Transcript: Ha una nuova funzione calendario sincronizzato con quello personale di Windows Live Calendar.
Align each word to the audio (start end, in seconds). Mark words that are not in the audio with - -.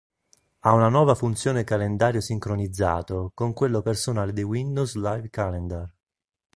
Ha 0.61 0.73
una 0.73 0.89
nuova 0.89 1.13
funzione 1.13 1.63
calendario 1.63 2.21
sincronizzato 2.21 3.29
con 3.35 3.53
quello 3.53 3.83
personale 3.83 4.33
di 4.33 4.41
Windows 4.41 4.95
Live 4.95 5.29
Calendar. 5.29 5.93